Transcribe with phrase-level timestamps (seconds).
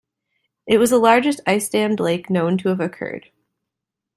[0.65, 3.29] It was the largest ice-dammed lake known to have occurred.